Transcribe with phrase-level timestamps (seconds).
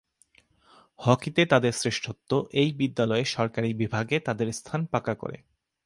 [0.99, 5.37] হকিতে তাদের শ্রেষ্ঠত্ব, এই বিদ্যালয়ের সরকারী বিভাগে তাদের স্থান পাকা করে।